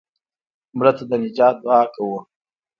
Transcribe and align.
مړه 0.77 0.91
ته 0.97 1.03
د 1.09 1.11
نجات 1.23 1.55
دعا 1.63 1.81
کوو 1.93 2.17